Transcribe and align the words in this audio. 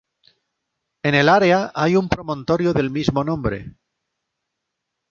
En 1.03 1.13
el 1.13 1.29
área 1.29 1.71
hay 1.75 1.95
un 1.95 2.09
promontorio 2.09 2.73
del 2.73 2.89
mismo 2.89 3.23
nombre. 3.23 3.75